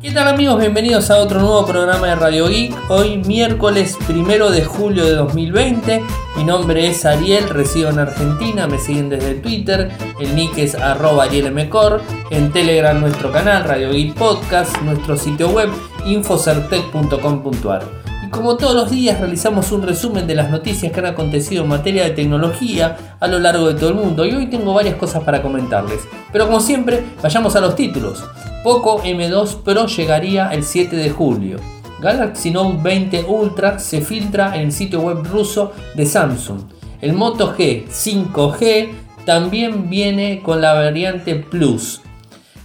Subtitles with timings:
[0.00, 0.60] ¿Qué tal amigos?
[0.60, 2.72] Bienvenidos a otro nuevo programa de Radio Geek.
[2.88, 6.04] Hoy miércoles primero de julio de 2020.
[6.36, 9.90] Mi nombre es Ariel, resido en Argentina, me siguen desde Twitter,
[10.20, 12.00] el nick es arroba arielmcor,
[12.30, 15.68] en Telegram nuestro canal Radio Geek Podcast, nuestro sitio web
[16.06, 17.82] infocertec.com.ar.
[18.24, 21.70] Y como todos los días realizamos un resumen de las noticias que han acontecido en
[21.70, 25.24] materia de tecnología a lo largo de todo el mundo y hoy tengo varias cosas
[25.24, 26.02] para comentarles.
[26.30, 28.22] Pero como siempre, vayamos a los títulos.
[28.62, 31.60] Poco M2 Pro llegaría el 7 de julio.
[32.00, 36.62] Galaxy Note 20 Ultra se filtra en el sitio web ruso de Samsung.
[37.00, 38.88] El Moto G 5G
[39.24, 42.00] también viene con la variante Plus.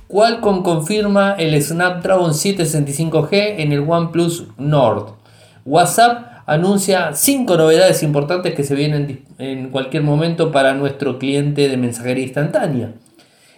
[0.07, 5.13] Qualcomm confirma el Snapdragon 765G en el OnePlus Nord.
[5.63, 11.77] WhatsApp anuncia 5 novedades importantes que se vienen en cualquier momento para nuestro cliente de
[11.77, 12.94] mensajería instantánea.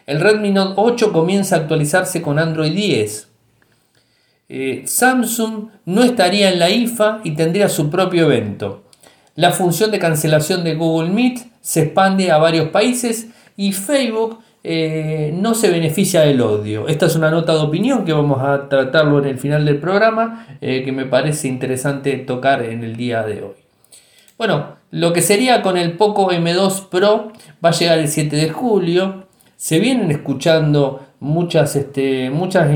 [0.05, 3.27] El Redmi Note 8 comienza a actualizarse con Android 10.
[4.47, 8.83] Eh, Samsung no estaría en la IFA y tendría su propio evento.
[9.33, 15.31] La función de cancelación de Google Meet se expande a varios países y Facebook eh,
[15.35, 16.87] no se beneficia del odio.
[16.87, 20.47] Esta es una nota de opinión que vamos a tratarlo en el final del programa
[20.61, 23.55] eh, que me parece interesante tocar en el día de hoy.
[24.37, 27.31] Bueno, lo que sería con el Poco M2 Pro
[27.63, 29.24] va a llegar el 7 de julio
[29.57, 32.69] se vienen escuchando muchas, este, muchas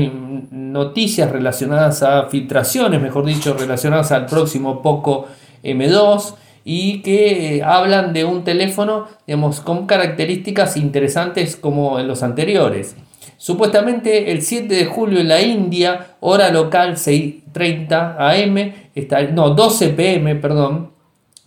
[0.50, 5.26] noticias relacionadas a filtraciones, mejor dicho, relacionadas al próximo Poco
[5.62, 12.22] M2 y que eh, hablan de un teléfono digamos, con características interesantes como en los
[12.22, 12.96] anteriores.
[13.36, 19.88] Supuestamente el 7 de julio en la India, hora local 6.30 am, está, no, 12
[19.90, 20.90] pm, perdón,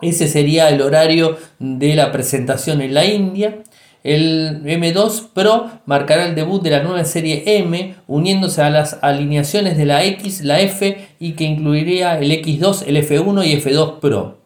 [0.02, 3.60] ese sería el horario de la presentación en la India.
[4.04, 9.78] El M2 Pro marcará el debut de la nueva serie M, uniéndose a las alineaciones
[9.78, 14.40] de la X, la F y que incluiría el X2, el F1 y F2 Pro.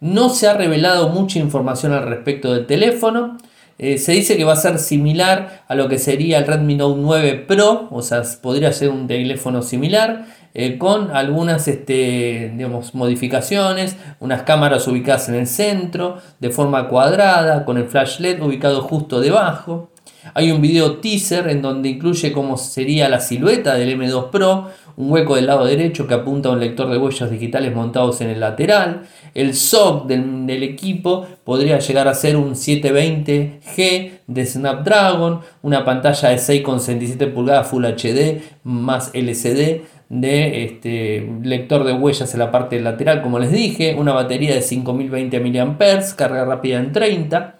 [0.00, 3.38] No se ha revelado mucha información al respecto del teléfono.
[3.82, 7.00] Eh, se dice que va a ser similar a lo que sería el Redmi Note
[7.00, 10.26] 9 Pro, o sea, podría ser un teléfono similar.
[10.52, 12.52] Eh, con algunas este,
[12.92, 18.82] modificaciones, unas cámaras ubicadas en el centro, de forma cuadrada, con el flash LED ubicado
[18.82, 19.89] justo debajo.
[20.34, 25.10] Hay un video teaser en donde incluye cómo sería la silueta del M2 Pro, un
[25.10, 28.40] hueco del lado derecho que apunta a un lector de huellas digitales montados en el
[28.40, 29.02] lateral.
[29.34, 36.28] El SOC del, del equipo podría llegar a ser un 720G de Snapdragon, una pantalla
[36.28, 42.80] de 6,67 pulgadas Full HD más LCD de este, lector de huellas en la parte
[42.80, 47.58] lateral, como les dije, una batería de 5020 mAh, carga rápida en 30.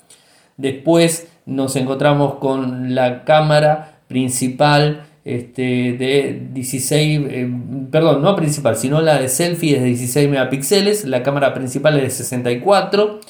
[0.56, 5.62] Después nos encontramos con la cámara principal este,
[5.98, 7.50] de 16, eh,
[7.90, 12.10] perdón, no principal, sino la de selfie de 16 megapíxeles, la cámara principal es de
[12.10, 13.20] 64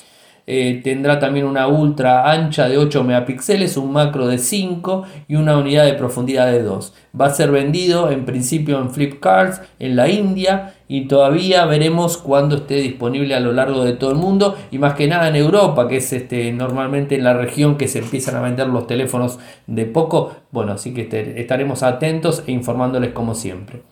[0.53, 5.57] eh, tendrá también una ultra ancha de 8 megapíxeles, un macro de 5 y una
[5.57, 6.93] unidad de profundidad de 2.
[7.19, 12.57] Va a ser vendido en principio en Flipkart en la India y todavía veremos cuándo
[12.57, 15.87] esté disponible a lo largo de todo el mundo y más que nada en Europa,
[15.87, 19.85] que es este, normalmente en la región que se empiezan a vender los teléfonos de
[19.85, 20.33] poco.
[20.51, 23.83] Bueno, así que este, estaremos atentos e informándoles como siempre.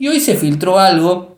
[0.00, 1.36] Y hoy se filtró algo,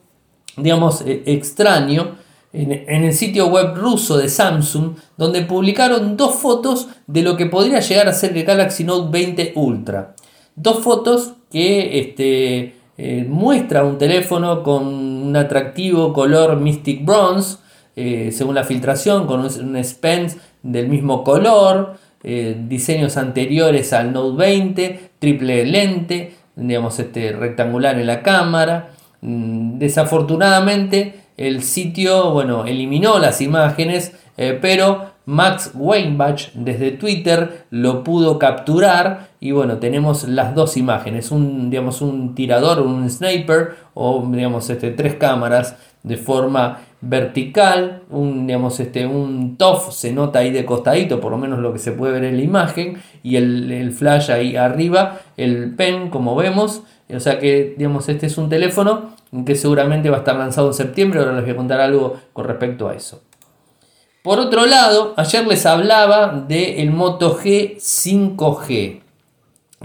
[0.56, 2.16] digamos, eh, extraño
[2.54, 7.80] en, el sitio web ruso de Samsung, donde publicaron dos fotos de lo que podría
[7.80, 10.16] llegar a ser el Galaxy Note 20 Ultra.
[10.56, 17.58] Dos fotos que este, eh, muestra un teléfono con un atractivo color Mystic Bronze,
[17.96, 24.36] eh, según la filtración, con un, Spence del mismo color, eh, diseños anteriores al Note
[24.36, 28.90] 20, triple lente, digamos este rectangular en la cámara.
[29.22, 38.38] Mm, desafortunadamente, el sitio, bueno, eliminó las imágenes, pero Max Weinbach desde Twitter lo pudo
[38.38, 44.68] capturar y bueno, tenemos las dos imágenes, un, digamos, un tirador, un sniper o digamos,
[44.68, 50.64] este, tres cámaras de forma vertical, un, digamos, este, un TOF se nota ahí de
[50.64, 53.92] costadito, por lo menos lo que se puede ver en la imagen, y el, el
[53.92, 56.82] flash ahí arriba, el pen como vemos,
[57.14, 59.14] o sea que digamos, este es un teléfono
[59.44, 62.46] que seguramente va a estar lanzado en septiembre, ahora les voy a contar algo con
[62.46, 63.22] respecto a eso.
[64.24, 69.02] Por otro lado, ayer les hablaba del Moto G 5G,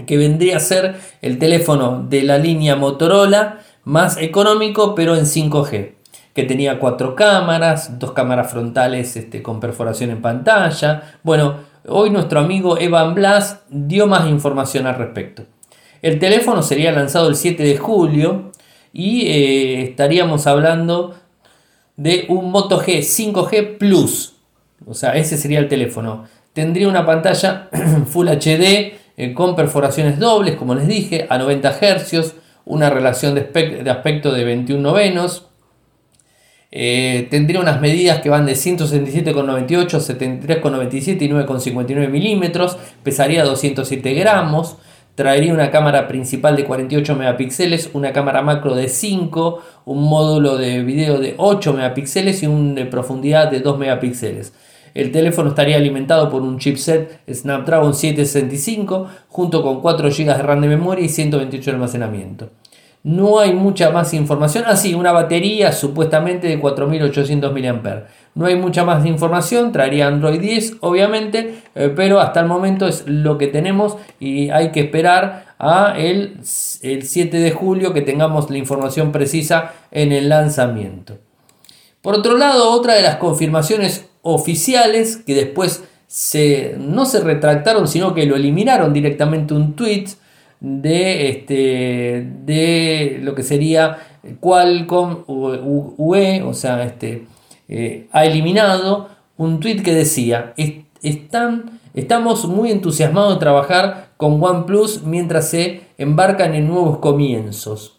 [0.06, 5.92] que vendría a ser el teléfono de la línea Motorola más económico, pero en 5G,
[6.32, 11.18] que tenía cuatro cámaras, dos cámaras frontales este, con perforación en pantalla.
[11.22, 11.56] Bueno,
[11.86, 15.44] hoy nuestro amigo Evan Blas dio más información al respecto.
[16.00, 18.52] El teléfono sería lanzado el 7 de julio
[18.90, 21.19] y eh, estaríamos hablando
[22.00, 24.32] de un Moto G 5G Plus.
[24.86, 26.24] O sea, ese sería el teléfono.
[26.54, 27.68] Tendría una pantalla
[28.06, 33.90] Full HD eh, con perforaciones dobles, como les dije, a 90 Hz, una relación de,
[33.90, 35.48] aspecto de 21 novenos.
[36.72, 42.78] Eh, tendría unas medidas que van de 167,98, 73,97 y 9,59 milímetros.
[43.02, 44.78] Pesaría 207 gramos.
[45.20, 50.82] Traería una cámara principal de 48 megapíxeles, una cámara macro de 5, un módulo de
[50.82, 54.54] video de 8 megapíxeles y un de profundidad de 2 megapíxeles.
[54.94, 60.62] El teléfono estaría alimentado por un chipset Snapdragon 765 junto con 4 GB de RAM
[60.62, 62.48] de memoria y 128 de almacenamiento.
[63.02, 64.64] No hay mucha más información.
[64.66, 68.04] Ah, sí, una batería supuestamente de 4800 mAh.
[68.34, 69.72] No hay mucha más información.
[69.72, 74.70] Traería Android 10, obviamente, eh, pero hasta el momento es lo que tenemos y hay
[74.70, 76.40] que esperar a el,
[76.82, 81.18] el 7 de julio que tengamos la información precisa en el lanzamiento.
[82.02, 88.14] Por otro lado, otra de las confirmaciones oficiales que después se, no se retractaron, sino
[88.14, 90.06] que lo eliminaron directamente un tweet
[90.60, 93.98] de, este, de lo que sería
[94.40, 97.26] Qualcomm UE, o sea, este,
[97.68, 100.54] eh, ha eliminado un tweet que decía,
[101.02, 107.98] están, estamos muy entusiasmados de trabajar con OnePlus mientras se embarcan en nuevos comienzos,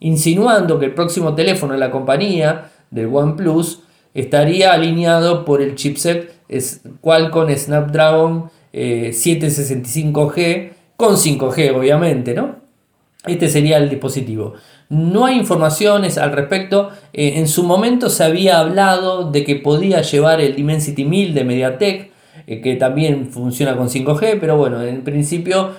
[0.00, 3.80] insinuando que el próximo teléfono de la compañía del OnePlus
[4.12, 6.34] estaría alineado por el chipset
[7.00, 12.56] Qualcomm Snapdragon 765G eh, con 5G obviamente, ¿no?
[13.26, 14.54] Este sería el dispositivo.
[14.90, 16.90] No hay informaciones al respecto.
[17.12, 21.44] Eh, en su momento se había hablado de que podía llevar el Dimensity 1000 de
[21.44, 22.10] MediaTek,
[22.46, 25.70] eh, que también funciona con 5G, pero bueno, en principio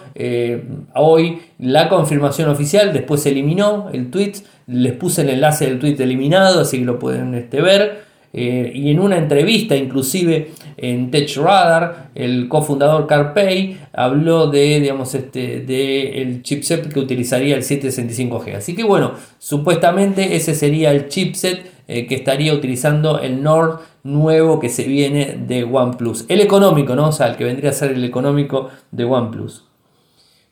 [0.95, 4.33] hoy la confirmación oficial, después se eliminó el tweet,
[4.67, 8.04] les puse el enlace del tweet eliminado, así que lo pueden este, ver.
[8.37, 15.61] Eh, y en una entrevista, inclusive en TechRadar, el cofundador CarPay habló de, digamos, este,
[15.61, 18.57] de el chipset que utilizaría el 765G.
[18.57, 24.59] Así que bueno, supuestamente ese sería el chipset eh, que estaría utilizando el Nord nuevo
[24.59, 26.25] que se viene de OnePlus.
[26.27, 27.07] El económico, ¿no?
[27.07, 29.63] O sea, el que vendría a ser el económico de OnePlus.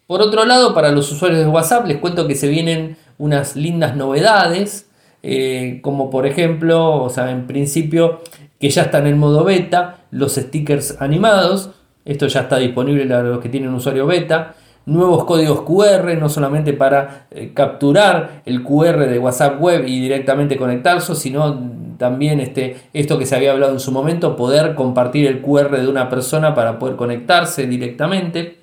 [0.07, 3.97] Por otro lado, para los usuarios de WhatsApp les cuento que se vienen unas lindas
[3.97, 4.89] novedades.
[5.25, 8.19] Eh, como por ejemplo, o sea, en principio
[8.59, 11.71] que ya están en modo beta, los stickers animados,
[12.05, 14.55] esto ya está disponible para los que tienen usuario beta,
[14.85, 20.57] nuevos códigos QR, no solamente para eh, capturar el QR de WhatsApp Web y directamente
[20.57, 25.41] conectarse, sino también este, esto que se había hablado en su momento, poder compartir el
[25.41, 28.57] QR de una persona para poder conectarse directamente,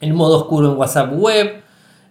[0.00, 1.62] el modo oscuro en WhatsApp Web,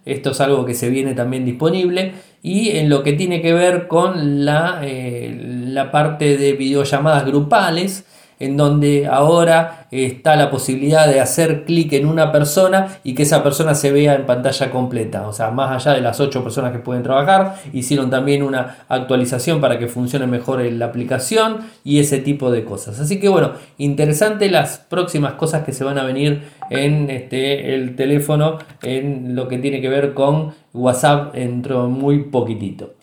[0.04, 2.12] esto es algo que se viene también disponible.
[2.42, 8.04] Y en lo que tiene que ver con la, eh, la parte de videollamadas grupales,
[8.42, 13.44] en donde ahora está la posibilidad de hacer clic en una persona y que esa
[13.44, 15.28] persona se vea en pantalla completa.
[15.28, 19.60] O sea, más allá de las 8 personas que pueden trabajar, hicieron también una actualización
[19.60, 22.98] para que funcione mejor la aplicación y ese tipo de cosas.
[22.98, 27.94] Así que bueno, interesante las próximas cosas que se van a venir en este, el
[27.96, 32.94] teléfono en lo que tiene que ver con WhatsApp dentro muy poquitito.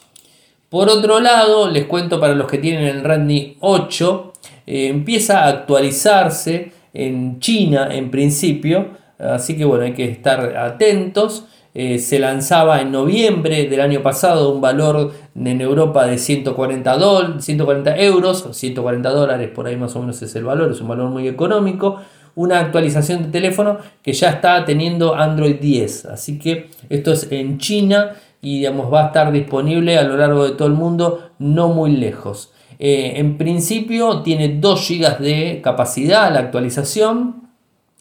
[0.70, 4.34] Por otro lado, les cuento para los que tienen el Redmi 8,
[4.68, 11.46] eh, empieza a actualizarse en China en principio, así que bueno, hay que estar atentos.
[11.76, 17.98] Eh, se lanzaba en noviembre del año pasado un valor en Europa de 140, 140
[17.98, 21.28] euros, 140 dólares, por ahí más o menos es el valor, es un valor muy
[21.28, 21.98] económico.
[22.36, 27.58] Una actualización de teléfono que ya está teniendo Android 10, así que esto es en
[27.58, 31.70] China y digamos, va a estar disponible a lo largo de todo el mundo, no
[31.70, 32.54] muy lejos.
[32.80, 37.50] Eh, en principio tiene 2 GB de capacidad la actualización,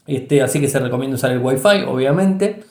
[0.06, 2.62] este, así que se recomienda usar el Wi-Fi, obviamente,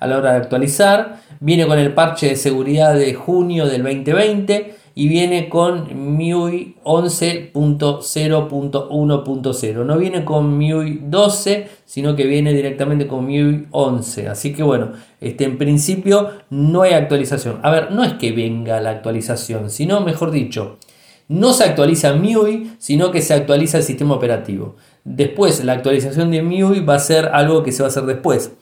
[0.00, 1.20] a la hora de actualizar.
[1.40, 9.84] Viene con el parche de seguridad de junio del 2020 y viene con MIUI 11.0.1.0.
[9.84, 14.28] No viene con MIUI 12, sino que viene directamente con MIUI 11.
[14.28, 17.60] Así que bueno, este, en principio no hay actualización.
[17.62, 20.78] A ver, no es que venga la actualización, sino mejor dicho,
[21.28, 24.76] no se actualiza MIUI, sino que se actualiza el sistema operativo.
[25.04, 28.52] Después, la actualización de MIUI va a ser algo que se va a hacer después.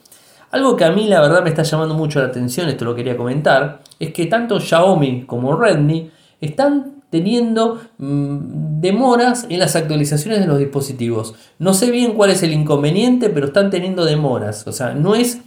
[0.50, 3.16] Algo que a mí la verdad me está llamando mucho la atención, esto lo quería
[3.16, 10.46] comentar, es que tanto Xiaomi como Redmi están teniendo mm, demoras en las actualizaciones de
[10.46, 11.34] los dispositivos.
[11.58, 14.66] No sé bien cuál es el inconveniente, pero están teniendo demoras.
[14.66, 15.40] O sea, no es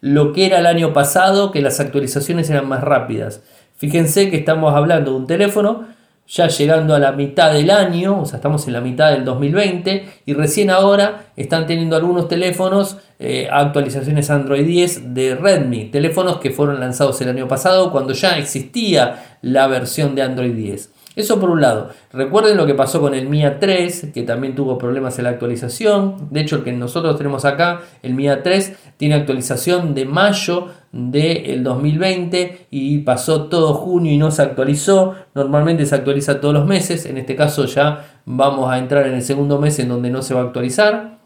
[0.00, 3.42] lo que era el año pasado, que las actualizaciones eran más rápidas.
[3.76, 5.86] Fíjense que estamos hablando de un teléfono
[6.26, 10.22] ya llegando a la mitad del año, o sea, estamos en la mitad del 2020
[10.24, 16.50] y recién ahora están teniendo algunos teléfonos eh, actualizaciones Android 10 de Redmi, teléfonos que
[16.50, 20.90] fueron lanzados el año pasado cuando ya existía la versión de Android 10.
[21.14, 21.90] Eso por un lado.
[22.12, 26.28] Recuerden lo que pasó con el MIA 3, que también tuvo problemas en la actualización.
[26.30, 31.64] De hecho, el que nosotros tenemos acá, el MIA 3, tiene actualización de mayo del
[31.64, 35.14] 2020 y pasó todo junio y no se actualizó.
[35.34, 37.06] Normalmente se actualiza todos los meses.
[37.06, 40.34] En este caso ya vamos a entrar en el segundo mes en donde no se
[40.34, 41.18] va a actualizar.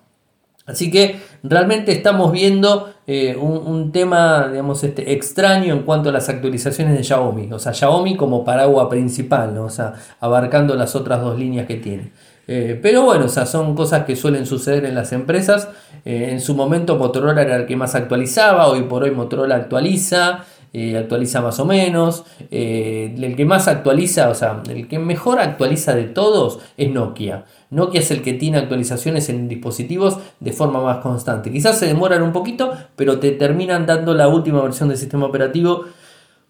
[0.66, 6.28] Así que realmente estamos viendo eh, un, tema digamos, este, extraño en cuanto a las
[6.28, 7.52] actualizaciones de Xiaomi.
[7.52, 12.11] O sea, Xiaomi como paraguas principal, o sea, abarcando las otras dos líneas que tiene.
[12.49, 15.69] Eh, pero bueno, o sea, son cosas que suelen suceder en las empresas.
[16.05, 20.45] Eh, en su momento Motorola era el que más actualizaba, hoy por hoy Motorola actualiza.
[20.99, 22.25] actualiza más o menos.
[22.50, 27.45] el que más actualiza, o sea, el que mejor actualiza de todos es Nokia.
[27.71, 31.50] Nokia es el que tiene actualizaciones en dispositivos de forma más constante.
[31.50, 35.87] Quizás se demoran un poquito, pero te terminan dando la última versión del sistema operativo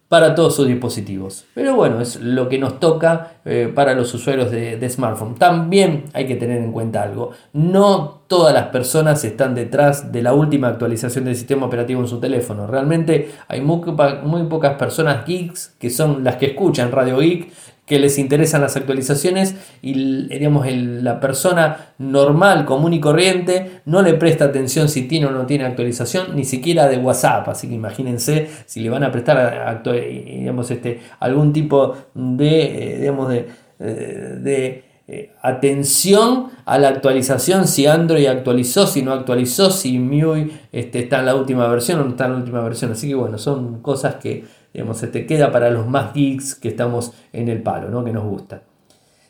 [0.09, 1.45] para todos sus dispositivos.
[1.53, 5.35] Pero bueno, es lo que nos toca eh, para los usuarios de, smartphone.
[5.35, 7.31] También hay que tener en cuenta algo.
[7.51, 12.19] No todas las personas están detrás de la última actualización del sistema operativo en su
[12.19, 12.67] teléfono.
[12.67, 13.81] Realmente hay muy,
[14.23, 17.51] muy pocas personas geeks que son las que escuchan Radio Geek
[17.87, 24.13] que les interesan las actualizaciones y digamos, la persona normal, común y corriente no le
[24.13, 27.47] presta atención si tiene o no tiene actualización, ni siquiera de WhatsApp.
[27.47, 33.29] Así que imagínense si le van a prestar digamos, este, algún tipo de, eh, digamos,
[33.29, 33.47] de,
[33.79, 40.51] eh, de eh, atención a la actualización, si Android actualizó, si no actualizó, si MIUI
[40.73, 42.91] este, está en la última versión o no está en la última versión.
[42.91, 44.43] Así que bueno, son cosas que
[44.77, 48.05] Digamos, te queda para los más geeks que estamos en el palo, ¿no?
[48.05, 48.61] que nos gusta.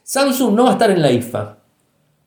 [0.03, 1.59] Samsung no va a estar en la IFA.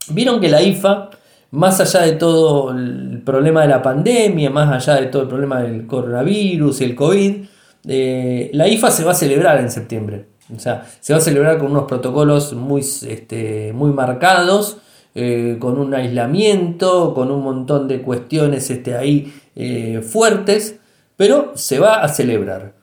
[0.08, 1.10] Vieron que la IFA,
[1.50, 5.60] más allá de todo el problema de la pandemia, más allá de todo el problema
[5.60, 7.44] del coronavirus y el COVID,
[7.88, 10.28] eh, la IFA se va a celebrar en septiembre.
[10.56, 14.78] O sea, se va a celebrar con unos protocolos muy, este, muy marcados,
[15.14, 20.80] eh, con un aislamiento, con un montón de cuestiones este, ahí eh, fuertes,
[21.18, 22.79] pero se va a celebrar.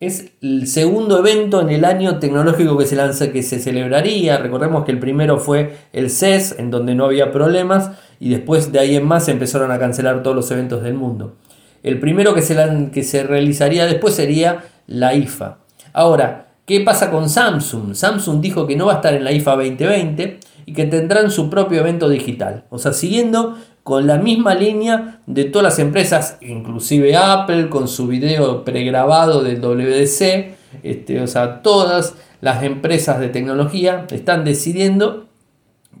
[0.00, 4.38] Es el segundo evento en el año tecnológico que se lanza, que se celebraría.
[4.38, 7.90] Recordemos que el primero fue el CES, en donde no había problemas,
[8.20, 11.34] y después de ahí en más empezaron a cancelar todos los eventos del mundo.
[11.82, 15.58] El primero que se, que se realizaría después sería la IFA.
[15.92, 17.96] Ahora, ¿qué pasa con Samsung?
[17.96, 21.50] Samsung dijo que no va a estar en la IFA 2020 y que tendrán su
[21.50, 22.66] propio evento digital.
[22.70, 23.56] O sea, siguiendo
[23.88, 29.62] con la misma línea de todas las empresas, inclusive Apple con su video pregrabado del
[29.62, 35.24] WDC, este, o sea, todas las empresas de tecnología están decidiendo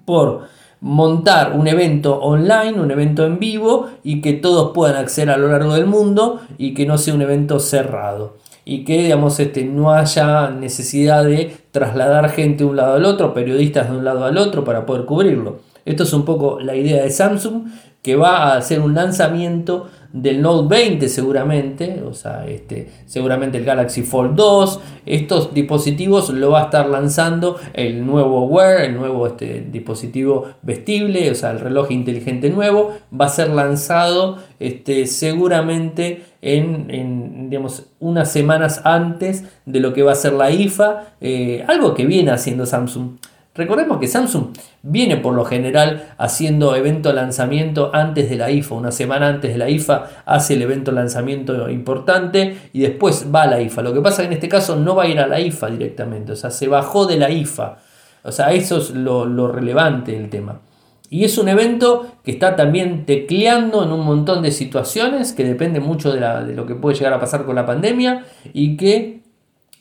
[0.04, 0.48] por
[0.82, 5.48] montar un evento online, un evento en vivo y que todos puedan acceder a lo
[5.48, 9.94] largo del mundo y que no sea un evento cerrado y que digamos este no
[9.94, 14.36] haya necesidad de trasladar gente de un lado al otro, periodistas de un lado al
[14.36, 15.60] otro para poder cubrirlo.
[15.88, 17.64] Esto es un poco la idea de Samsung,
[18.02, 23.64] que va a hacer un lanzamiento del Note 20 seguramente, o sea, este, seguramente el
[23.64, 29.26] Galaxy Fold 2, estos dispositivos lo va a estar lanzando el nuevo Wear, el nuevo
[29.26, 36.22] este, dispositivo vestible, o sea, el reloj inteligente nuevo, va a ser lanzado este, seguramente
[36.42, 41.94] en, digamos, unas semanas antes de lo que va a ser la IFA, eh, algo
[41.94, 43.16] que viene haciendo Samsung.
[43.58, 48.92] Recordemos que Samsung viene por lo general haciendo evento lanzamiento antes de la IFA, una
[48.92, 53.60] semana antes de la IFA hace el evento lanzamiento importante y después va a la
[53.60, 53.82] IFA.
[53.82, 55.70] Lo que pasa es que en este caso no va a ir a la IFA
[55.70, 57.78] directamente, o sea, se bajó de la IFA.
[58.22, 60.60] O sea, eso es lo, relevante del tema.
[61.10, 65.80] Y es un evento que está también tecleando en un montón de situaciones, que depende
[65.80, 69.22] mucho de lo que puede llegar a pasar con la pandemia y que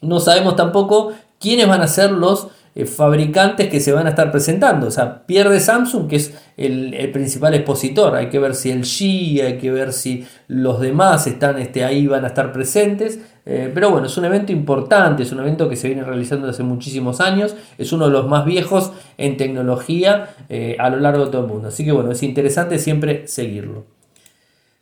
[0.01, 4.31] no sabemos tampoco quiénes van a ser los eh, fabricantes que se van a estar
[4.31, 4.85] presentando.
[4.85, 8.15] O sea, pierde Samsung, que es el, principal expositor.
[8.15, 12.05] Hay que ver si el G, hay que ver si los demás están este, ahí,
[12.05, 13.19] van a estar presentes.
[13.47, 16.57] Eh, pero bueno, es un evento importante, es un evento que se viene realizando desde
[16.57, 21.25] hace muchísimos años, es uno de los más viejos en tecnología eh, a lo largo
[21.25, 21.69] de todo el mundo.
[21.69, 23.85] Así que bueno, es interesante siempre seguirlo.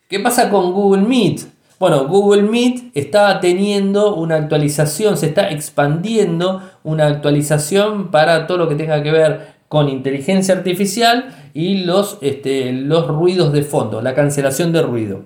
[0.10, 1.56] ¿Qué pasa con Google Meet?
[1.80, 8.70] Bueno, Google Meet está teniendo una actualización, se está expandiendo una actualización para todo lo
[8.70, 14.14] que tenga que ver con inteligencia artificial y los, este, los ruidos de fondo, la
[14.14, 15.26] cancelación de ruido.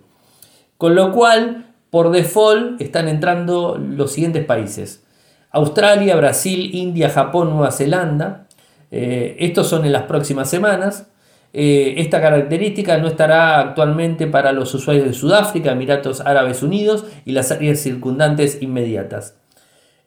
[0.77, 5.03] Con lo cual, por default, están entrando los siguientes países.
[5.51, 8.47] Australia, Brasil, India, Japón, Nueva Zelanda.
[8.91, 11.07] Eh, estos son en las próximas semanas.
[11.51, 17.31] Eh, esta característica no estará actualmente para los usuarios de Sudáfrica, Emiratos Árabes Unidos y
[17.31, 19.38] las áreas circundantes inmediatas.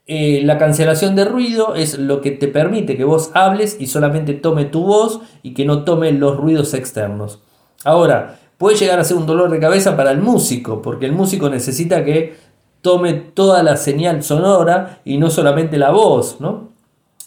[0.06, 4.34] Eh, la cancelación de ruido es lo que te permite que vos hables y solamente
[4.34, 7.40] tome tu voz y que no tome los ruidos externos.
[7.84, 11.48] Ahora, puede llegar a ser un dolor de cabeza para el músico, porque el músico
[11.48, 12.36] necesita que
[12.80, 16.70] tome toda la señal sonora y no solamente la voz, ¿no?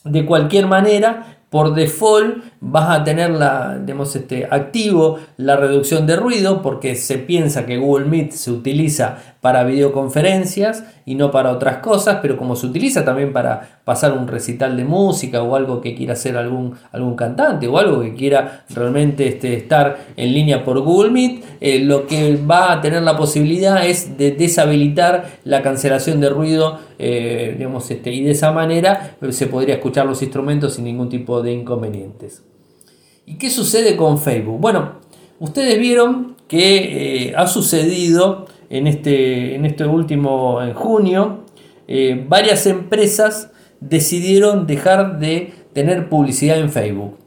[0.03, 3.82] De cualquier manera, por default vas a tener la,
[4.13, 9.64] este, activo la reducción de ruido porque se piensa que Google Meet se utiliza para
[9.64, 14.75] videoconferencias y no para otras cosas, pero como se utiliza también para pasar un recital
[14.75, 19.28] de música o algo que quiera hacer algún, algún cantante o algo que quiera realmente
[19.28, 23.86] este, estar en línea por Google Meet, eh, lo que va a tener la posibilidad
[23.86, 27.56] es de deshabilitar la cancelación de ruido eh,
[27.88, 32.42] este, y de esa manera se podría escuchar los instrumentos sin ningún tipo de inconvenientes.
[33.28, 34.60] ¿Y qué sucede con Facebook?
[34.60, 34.94] Bueno,
[35.38, 41.45] ustedes vieron que eh, ha sucedido en este, en este último, junio,
[41.88, 47.17] eh, varias empresas decidieron dejar de tener publicidad en Facebook.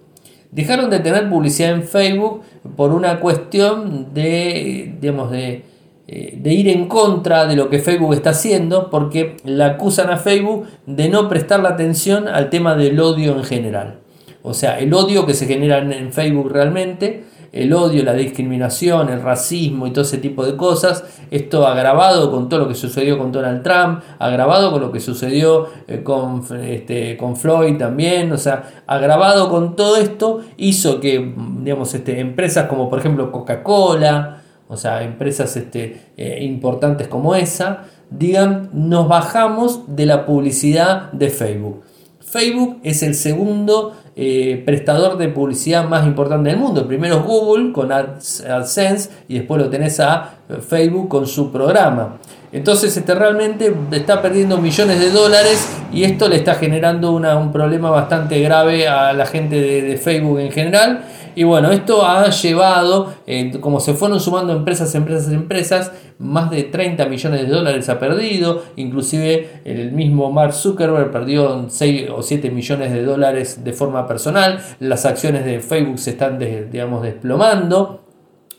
[0.50, 2.42] Dejaron de tener publicidad en Facebook
[2.76, 5.64] por una cuestión de, digamos, de,
[6.06, 10.16] eh, de ir en contra de lo que Facebook está haciendo, porque la acusan a
[10.16, 13.98] Facebook de no prestar la atención al tema del odio en general.
[14.42, 17.24] O sea, el odio que se genera en Facebook realmente
[17.58, 21.04] el odio, la discriminación, el racismo y todo ese tipo de cosas.
[21.30, 25.66] Esto agravado con todo lo que sucedió con Donald Trump, agravado con lo que sucedió
[25.88, 31.92] eh, con, este, con Floyd también, o sea, agravado con todo esto, hizo que, digamos,
[31.94, 38.70] este, empresas como por ejemplo Coca-Cola, o sea, empresas este, eh, importantes como esa, digan,
[38.72, 41.82] nos bajamos de la publicidad de Facebook.
[42.20, 46.88] Facebook es el segundo eh, prestador de publicidad más importante del mundo.
[46.88, 52.16] Primero Google con AdSense y después lo tenés a Facebook con su programa.
[52.50, 57.90] Entonces este realmente está perdiendo millones de dólares y esto le está generando un problema
[57.90, 61.04] bastante grave a la gente de Facebook en general
[61.38, 66.64] y bueno, esto ha llevado, eh, como se fueron sumando empresas, empresas, empresas, más de
[66.64, 68.64] 30 millones de dólares ha perdido.
[68.74, 74.58] Inclusive el mismo Mark Zuckerberg perdió 6 o 7 millones de dólares de forma personal.
[74.80, 78.00] Las acciones de Facebook se están, digamos, desplomando.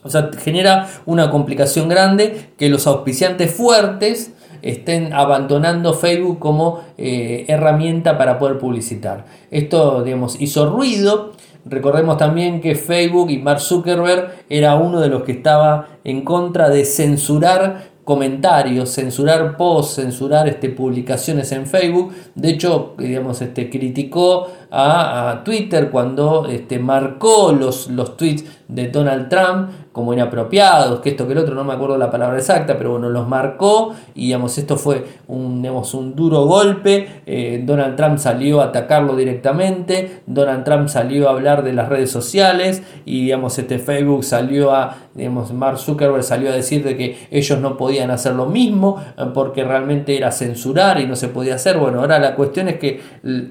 [0.02, 7.44] O sea, genera una complicación grande que los auspiciantes fuertes estén abandonando Facebook como eh,
[7.46, 9.26] herramienta para poder publicitar.
[9.50, 11.32] Esto, digamos, hizo ruido
[11.64, 16.70] Recordemos también que Facebook y Mark Zuckerberg era uno de los que estaba en contra
[16.70, 22.12] de censurar comentarios, censurar posts, censurar este, publicaciones en Facebook.
[22.34, 29.28] De hecho, digamos, este, criticó a, Twitter cuando este, marcó los, los tweets de Donald
[29.28, 32.92] Trump como inapropiados, que esto que el otro, no me acuerdo la palabra exacta, pero
[32.92, 37.22] bueno, los marcó y digamos, esto fue un, un duro golpe.
[37.26, 42.10] Eh, Donald Trump salió a atacarlo directamente, Donald Trump salió a hablar de las redes
[42.10, 47.18] sociales y digamos, este Facebook salió a, digamos, Mark Zuckerberg salió a decir de que
[47.32, 51.56] ellos no podían hacer lo mismo eh, porque realmente era censurar y no se podía
[51.56, 51.78] hacer.
[51.78, 53.00] Bueno, ahora la cuestión es que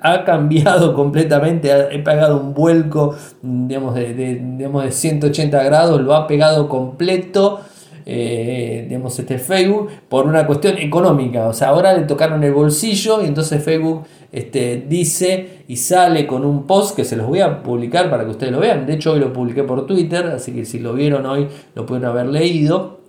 [0.02, 6.14] ha cambiado completamente, he pagado un vuelco, digamos, de, de, digamos, de 180 grados, lo
[6.14, 7.62] ha pegado completo.
[8.12, 11.48] Eh, digamos, este Facebook por una cuestión económica.
[11.48, 16.44] O sea, ahora le tocaron el bolsillo y entonces Facebook este, dice y sale con
[16.44, 18.88] un post que se los voy a publicar para que ustedes lo vean.
[18.88, 22.06] De hecho, hoy lo publiqué por Twitter, así que si lo vieron hoy lo pueden
[22.06, 23.00] haber leído.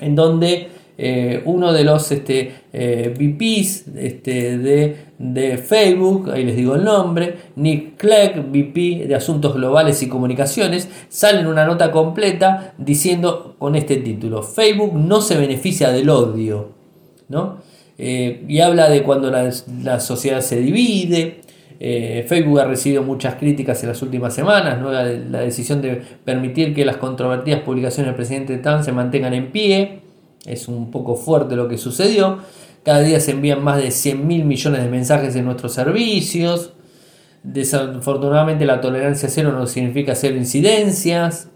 [0.00, 0.68] En donde
[1.02, 6.84] eh, uno de los este, eh, VPs este, de, de, Facebook, ahí les digo el
[6.84, 13.56] nombre, Nick Clegg, VP de Asuntos Globales y Comunicaciones, sale en una nota completa diciendo
[13.58, 16.72] con este título, Facebook no se beneficia del odio,
[17.30, 17.62] ¿no?
[17.96, 21.40] Eh, y habla de cuando la, sociedad se divide,
[22.28, 24.92] Facebook ha recibido muchas críticas en las últimas semanas, ¿no?
[24.92, 29.50] la, la, decisión de permitir que las controvertidas publicaciones del presidente Trump se mantengan en
[29.50, 30.09] pie.
[30.46, 32.38] Es un poco fuerte lo que sucedió.
[32.82, 36.72] Cada día se envían más de 100 mil millones de mensajes en nuestros servicios.
[37.42, 41.48] Desafortunadamente la tolerancia cero no significa cero incidencias.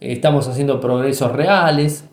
[0.00, 2.04] Estamos haciendo progresos reales.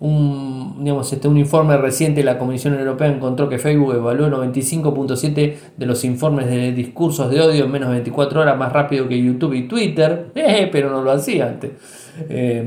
[0.00, 5.86] Un, este, un informe reciente de la Comisión Europea encontró que Facebook evaluó 95.7 de
[5.86, 9.54] los informes de discursos de odio en menos de 24 horas más rápido que YouTube
[9.54, 11.70] y Twitter, eh, pero no lo hacía antes.
[12.28, 12.64] Eh,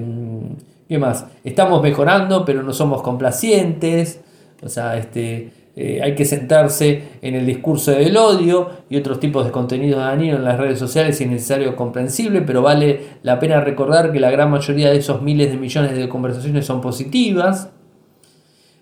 [0.88, 1.26] ¿Qué más?
[1.44, 4.22] Estamos mejorando, pero no somos complacientes.
[4.62, 9.46] O sea, este, eh, hay que sentarse en el discurso del odio y otros tipos
[9.46, 13.60] de contenidos dañinos en las redes sociales si es necesario comprensible, pero vale la pena
[13.62, 17.72] recordar que la gran mayoría de esos miles de millones de conversaciones son positivas.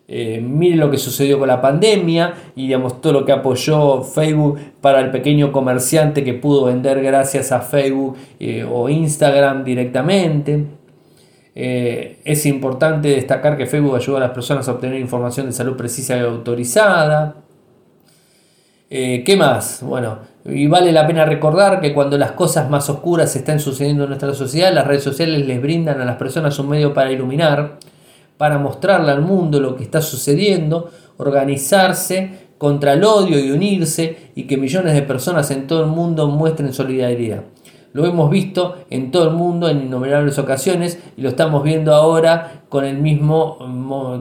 [0.05, 4.59] Eh, mire lo que sucedió con la pandemia y digamos todo lo que apoyó Facebook
[4.81, 10.82] para el pequeño comerciante que pudo vender gracias a Facebook eh, o Instagram directamente.
[11.55, 15.75] Eh, es importante destacar que Facebook ayuda a las personas a obtener información de salud
[15.75, 17.35] precisa y autorizada.
[18.89, 19.79] ¿Qué más?
[19.81, 24.09] Bueno, y vale la pena recordar que cuando las cosas más oscuras están sucediendo en
[24.09, 27.79] nuestra sociedad, las redes sociales les brindan a las personas un medio para iluminar
[28.37, 34.43] para mostrarle al mundo lo que está sucediendo, organizarse contra el odio y unirse y
[34.47, 37.43] que millones de personas en todo el mundo muestren solidaridad.
[37.93, 42.63] Lo hemos visto en todo el mundo en innumerables ocasiones y lo estamos viendo ahora
[42.69, 43.57] con el mismo,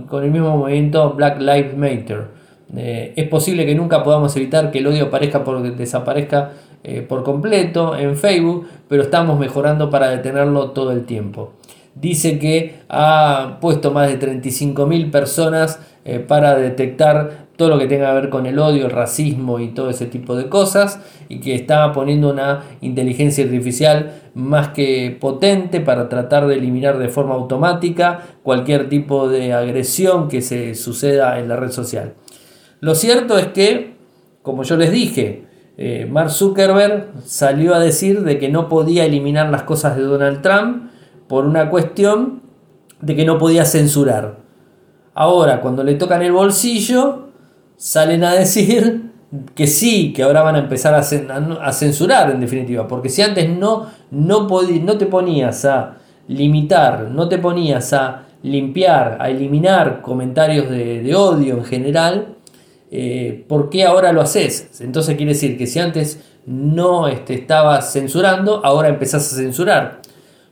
[0.08, 2.28] con el mismo movimiento Black Lives Matter.
[2.76, 6.52] Eh, es posible que nunca podamos evitar que el odio aparezca por, desaparezca
[6.84, 11.52] eh, por completo en Facebook, pero estamos mejorando para detenerlo todo el tiempo
[11.94, 18.08] dice que ha puesto más de 35.000 personas eh, para detectar todo lo que tenga
[18.08, 20.98] que ver con el odio, el racismo y todo ese tipo de cosas
[21.28, 27.08] y que está poniendo una inteligencia artificial más que potente para tratar de eliminar de
[27.08, 32.14] forma automática cualquier tipo de agresión que se suceda en la red social.
[32.80, 33.94] Lo cierto es que,
[34.42, 35.44] como yo les dije,
[35.76, 40.42] eh, Mark Zuckerberg salió a decir de que no podía eliminar las cosas de Donald
[40.42, 40.90] Trump
[41.28, 42.42] por una cuestión
[43.00, 44.38] de que no podía censurar.
[45.14, 47.28] Ahora, cuando le tocan el bolsillo,
[47.82, 49.10] salen a decir
[49.56, 51.02] que sí, que ahora van a empezar a,
[51.72, 55.96] censurar en definitiva, porque si antes no, no, no te ponías a
[56.28, 62.36] limitar, no te ponías a limpiar, a eliminar comentarios de, odio en general,
[62.92, 64.80] eh, ¿por qué ahora lo haces?
[64.80, 70.01] Entonces quiere decir que si antes no este, estabas censurando, ahora empezás a censurar.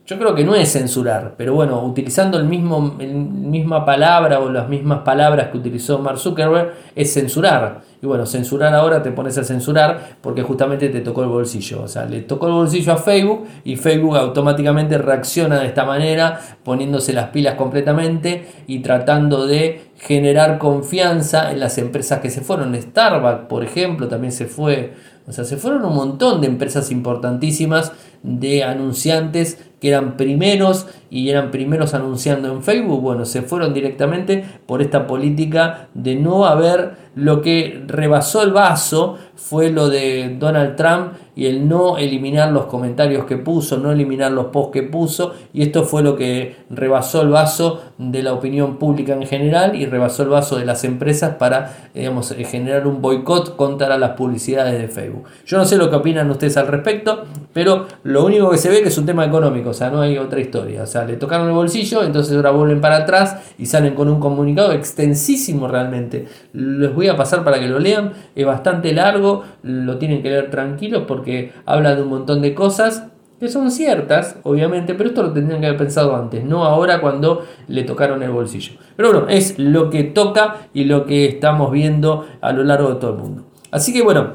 [0.03, 4.67] Yo creo que no es censurar, pero bueno, utilizando el mismo, misma palabra o las
[4.67, 7.81] mismas palabras que utilizó Mark Zuckerberg es censurar.
[8.01, 11.83] Y bueno, censurar ahora te pones a censurar porque justamente te tocó el bolsillo.
[11.83, 16.41] O sea, le tocó el bolsillo a Facebook y Facebook automáticamente reacciona de esta manera,
[16.63, 22.75] poniéndose las pilas completamente y tratando de generar confianza en las empresas que se fueron.
[22.75, 24.93] Starbucks, por ejemplo, también se fue.
[25.27, 31.29] O sea, se fueron un montón de empresas importantísimas de anunciantes que eran primeros y
[31.29, 37.11] eran primeros anunciando en Facebook, bueno, se fueron directamente por esta política de no haber
[37.15, 42.65] lo que rebasó el vaso fue lo de Donald Trump y el no eliminar los
[42.65, 47.21] comentarios que puso, no eliminar los posts que puso, y esto fue lo que rebasó
[47.21, 51.35] el vaso de la opinión pública en general y rebasó el vaso de las empresas
[51.35, 55.23] para digamos, generar un boicot contra las publicidades de Facebook.
[55.45, 58.81] Yo no sé lo que opinan ustedes al respecto, pero lo único que se ve
[58.81, 60.83] que es un tema económico, o sea, no hay otra historia.
[60.83, 64.19] O sea, le tocaron el bolsillo, entonces ahora vuelven para atrás y salen con un
[64.19, 66.27] comunicado extensísimo realmente.
[66.53, 70.49] Les voy a pasar para que lo lean, es bastante largo, lo tienen que leer
[70.49, 73.07] tranquilos porque habla de un montón de cosas
[73.39, 77.43] que son ciertas, obviamente, pero esto lo tendrían que haber pensado antes, no ahora cuando
[77.67, 78.73] le tocaron el bolsillo.
[78.95, 82.99] Pero bueno, es lo que toca y lo que estamos viendo a lo largo de
[82.99, 83.45] todo el mundo.
[83.71, 84.33] Así que bueno,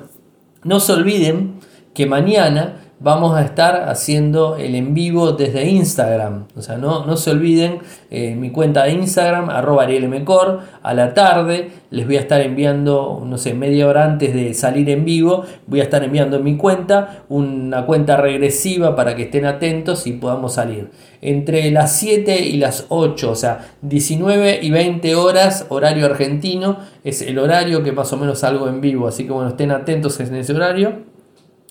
[0.64, 1.60] no se olviden
[1.94, 6.46] que mañana vamos a estar haciendo el en vivo desde Instagram.
[6.56, 7.80] O sea, no, no se olviden,
[8.10, 13.22] eh, mi cuenta de Instagram, arroba arielmcor, a la tarde les voy a estar enviando,
[13.24, 16.56] no sé, media hora antes de salir en vivo, voy a estar enviando en mi
[16.56, 20.90] cuenta una cuenta regresiva para que estén atentos y podamos salir.
[21.20, 27.22] Entre las 7 y las 8, o sea, 19 y 20 horas, horario argentino, es
[27.22, 30.34] el horario que más o menos salgo en vivo, así que bueno, estén atentos en
[30.34, 31.15] ese horario.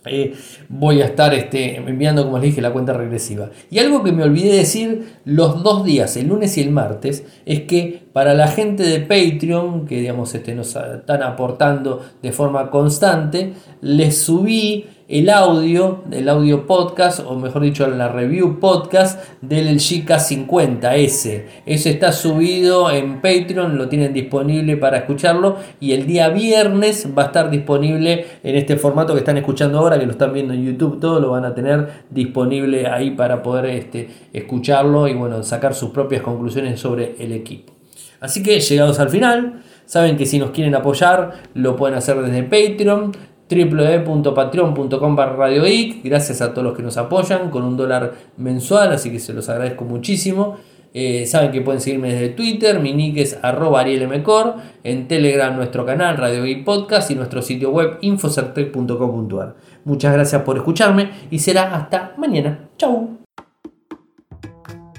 [0.05, 0.33] Eh,
[0.69, 3.49] voy a estar este, enviando, como les dije, la cuenta regresiva.
[3.69, 7.61] Y algo que me olvidé decir los dos días, el lunes y el martes, es
[7.61, 13.53] que para la gente de Patreon, que digamos este, nos están aportando de forma constante,
[13.81, 20.03] les subí el audio, el audio podcast, o mejor dicho, la review podcast del LG
[20.03, 21.43] K50S.
[21.65, 27.23] Ese está subido en Patreon, lo tienen disponible para escucharlo y el día viernes va
[27.23, 30.65] a estar disponible en este formato que están escuchando ahora, que lo están viendo en
[30.65, 35.75] YouTube, todo lo van a tener disponible ahí para poder este, escucharlo y bueno, sacar
[35.75, 37.73] sus propias conclusiones sobre el equipo.
[38.21, 42.41] Así que llegados al final, saben que si nos quieren apoyar lo pueden hacer desde
[42.41, 49.11] Patreon www.patreon.com radioic gracias a todos los que nos apoyan con un dólar mensual así
[49.11, 50.57] que se los agradezco muchísimo
[50.97, 55.85] Eh, saben que pueden seguirme desde Twitter, mi nick es arroba arielmcor, en Telegram nuestro
[55.85, 59.55] canal Radio Geek Podcast y nuestro sitio web infocertec.com.ar.
[59.83, 62.69] Muchas gracias por escucharme y será hasta mañana.
[62.77, 63.24] Chau.